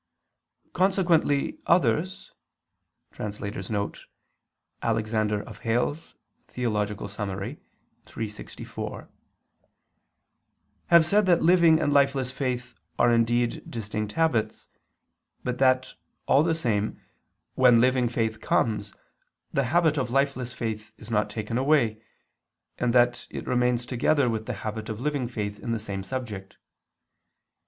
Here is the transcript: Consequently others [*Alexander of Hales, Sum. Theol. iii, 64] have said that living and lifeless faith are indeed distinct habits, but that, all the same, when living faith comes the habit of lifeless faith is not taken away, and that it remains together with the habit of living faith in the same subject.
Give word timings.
Consequently 0.73 1.59
others 1.67 2.31
[*Alexander 3.19 3.53
of 5.43 5.59
Hales, 5.59 6.15
Sum. 6.47 6.47
Theol. 6.47 7.57
iii, 8.17 8.27
64] 8.27 9.09
have 10.87 11.05
said 11.05 11.27
that 11.27 11.43
living 11.43 11.79
and 11.79 11.93
lifeless 11.93 12.31
faith 12.31 12.79
are 12.97 13.11
indeed 13.11 13.69
distinct 13.69 14.13
habits, 14.13 14.69
but 15.43 15.59
that, 15.59 15.93
all 16.25 16.41
the 16.41 16.55
same, 16.55 16.99
when 17.53 17.79
living 17.79 18.09
faith 18.09 18.41
comes 18.41 18.95
the 19.53 19.65
habit 19.65 19.99
of 19.99 20.09
lifeless 20.09 20.51
faith 20.51 20.93
is 20.97 21.11
not 21.11 21.29
taken 21.29 21.59
away, 21.59 22.01
and 22.79 22.91
that 22.93 23.27
it 23.29 23.45
remains 23.45 23.85
together 23.85 24.27
with 24.27 24.47
the 24.47 24.53
habit 24.65 24.89
of 24.89 24.99
living 24.99 25.27
faith 25.27 25.59
in 25.59 25.71
the 25.73 25.77
same 25.77 26.03
subject. 26.03 26.57